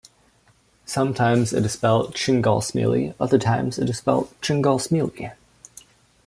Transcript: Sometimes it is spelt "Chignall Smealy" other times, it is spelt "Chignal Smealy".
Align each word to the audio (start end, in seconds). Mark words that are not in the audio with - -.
Sometimes 0.87 1.53
it 1.53 1.63
is 1.63 1.73
spelt 1.73 2.15
"Chignall 2.15 2.61
Smealy" 2.63 3.13
other 3.19 3.37
times, 3.37 3.77
it 3.77 3.87
is 3.87 3.99
spelt 3.99 4.33
"Chignal 4.41 4.79
Smealy". 4.81 5.33